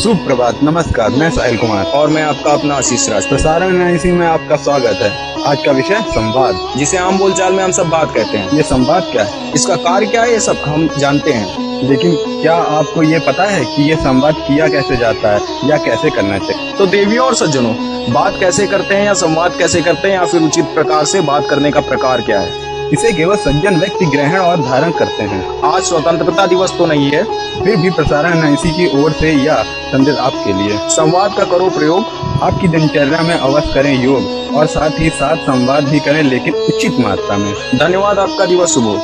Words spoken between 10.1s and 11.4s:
है, ये सब हम जानते